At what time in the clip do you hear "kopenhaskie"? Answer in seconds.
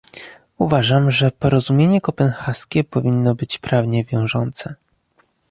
2.01-2.83